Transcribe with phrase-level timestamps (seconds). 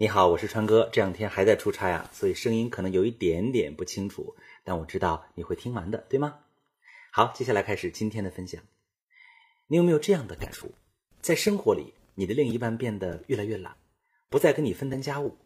[0.00, 0.88] 你好，我是川哥。
[0.90, 4.34] 这两天还在出差啊，所以声音可能有一点点不清楚，
[4.64, 6.38] 但我知道你会听完的，对吗？
[7.12, 8.62] 好，接下来开始今天的分享。
[9.66, 10.72] 你有没有这样的感触？
[11.20, 13.76] 在生活里，你的另一半变得越来越懒，
[14.30, 15.36] 不再跟你分担家务；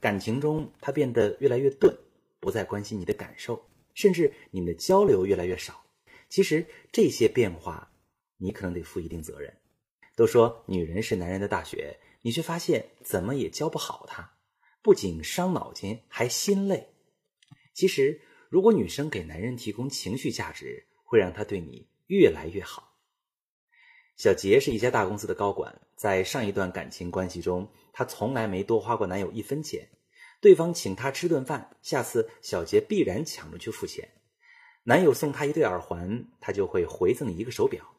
[0.00, 1.96] 感情中，他变得越来越钝，
[2.40, 3.64] 不再关心你的感受，
[3.94, 5.84] 甚至你们的交流越来越少。
[6.28, 7.88] 其实这些变化，
[8.38, 9.54] 你可能得负一定责任。
[10.16, 11.96] 都说女人是男人的大学。
[12.22, 14.36] 你却发现怎么也教不好他，
[14.82, 16.94] 不仅伤脑筋，还心累。
[17.72, 22.98] 其实，如果女生给男人提供情绪价值，会让他对你越来越好。
[24.16, 29.88] 小杰是一家大公司的高管，在上一段感情关系中，他从来没多花过男友一分钱。
[30.42, 34.10] 对方请他吃顿饭，下次小杰必然抢着去付钱。
[34.84, 37.96] 男友送他一对耳环，他就会回赠一个手表。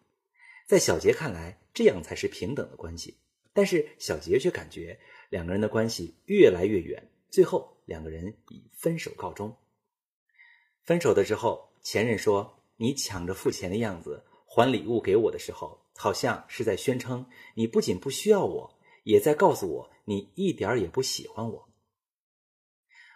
[0.67, 3.17] 在小杰看来，这样才是平等的关系。
[3.53, 9.55] 但是小杰却感觉两个人的关系越来越远，最后两个人以分手告终。
[10.83, 21.69] 分手的时候，前任说：“你抢着付钱的样子，还礼物给我的时候，好像是在宣称你不仅不需要我，也在告诉我你一点也不喜欢我。”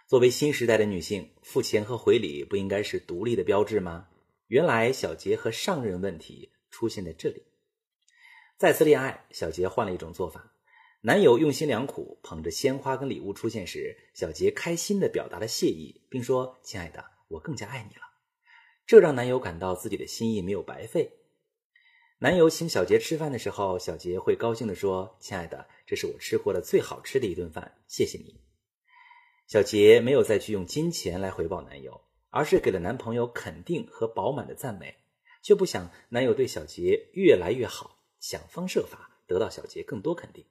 [0.06, 4.08] 作为新时代的女性，付钱和回礼不应该是独立的标志吗？
[4.46, 7.42] 原来小杰和上任问题出现在这里。
[8.58, 10.50] 再次恋爱，小杰换了一种做法。
[11.02, 18.00] 男友用心良苦，捧着鲜花跟礼物出现时，小杰开心地表达了谢意，并说：“亲爱的，我更加爱你了。”
[18.86, 21.12] 这让男友感到自己的心意没有白费。
[22.20, 28.40] 男友请小杰吃饭的时候，小杰会高兴地说：“亲爱的，这是我吃过的最好吃的一顿饭，谢谢你。”
[29.46, 34.96] 小杰没有再去用金钱来回报男友，而是给了男朋友肯定和饱满的赞美，
[35.42, 37.95] 却不想男友对小杰越来越好。
[38.28, 40.44] 想方设法得到小杰更多肯定，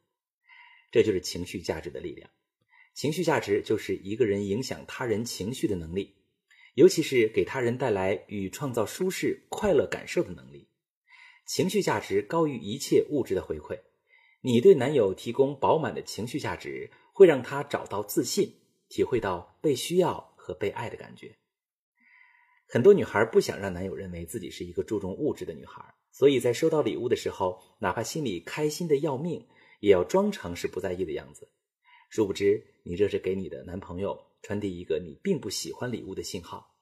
[0.94, 2.30] 这就是情绪价值的力量。
[2.94, 6.16] 情绪价值就是一个人影响他人情绪的能力，
[6.76, 10.70] 尤其是给他人带来与创造舒适快乐感受的能力。
[11.46, 13.78] 情绪价值高于一切物质的回馈。
[14.40, 18.54] 你对男友提供饱满的情绪价值，会让他找到自信，
[18.88, 21.36] 体会到被需要和被爱的感觉。
[22.70, 25.94] 很多女孩不想让男友认为自己是一个注重物质的女孩。
[26.18, 29.46] 所以在收到礼物的时候，哪怕心里开心的要命，
[29.82, 31.50] 也要装成是不在意的样子。
[32.10, 36.74] 殊不知，你这是给你的男朋友传递一个你并不喜欢礼物的信号。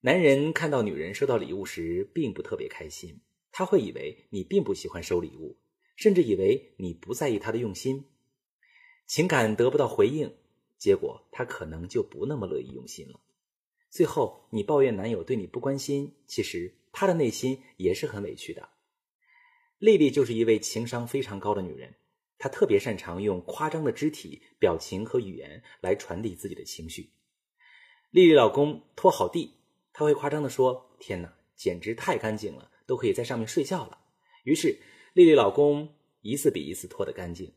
[0.00, 3.20] 男人看到女人收到礼物时，并不特别开心，
[3.52, 5.58] 他会以为你并不喜欢收礼物，
[5.94, 8.06] 甚至以为你不在意他的用心。
[9.06, 10.34] 情感得不到回应，
[10.78, 13.20] 结果他可能就不那么乐意用心了。
[13.90, 16.77] 最后，你抱怨男友对你不关心，其实。
[16.98, 18.70] 她的内心也是很委屈的。
[19.78, 21.94] 丽丽就是一位情商非常高的女人，
[22.38, 27.12] 她特别擅长用夸张的肢体、表情和语言来传递自己的情绪。
[28.10, 29.60] 丽丽老公拖好地，
[29.92, 34.00] 她会夸张的说：“天哪，简直太干净了，都可以在上面睡觉了。”
[34.42, 34.80] 于是，
[35.12, 37.54] 丽丽老公一次比一次拖得干净。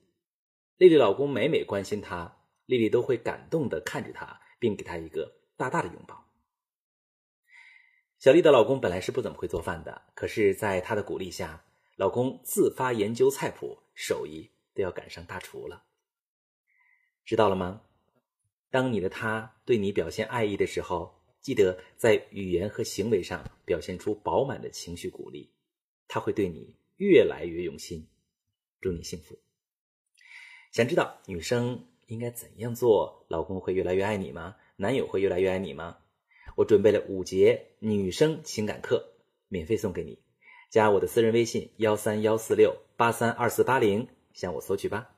[0.77, 6.30] 丽丽老公每每关心她，丽丽都会感动的看着她，并给她一个大大的拥抱。
[8.21, 11.65] 小丽的老公本来是不怎么会做饭的，可是，在她的鼓励下，
[11.95, 15.83] 老公自发研究菜谱，手艺都要赶上大厨了。
[17.25, 17.81] 知道了吗？
[18.69, 25.49] 当你的他对你表现爱意的时候，记得在语言和行为上表现出饱满的情绪鼓励，
[26.07, 28.07] 他会对你越来越用心。
[28.79, 29.35] 祝你幸福。
[30.71, 34.57] 想知道女生应该怎样做，老公会越来越爱你吗？
[34.75, 35.97] 男友会越来越爱你吗？
[36.55, 39.13] 我准备了五节女生情感课，
[39.47, 40.19] 免费送给你。
[40.69, 45.09] 加我的私人微信：幺三幺四六八三二四八零，向我索取吧。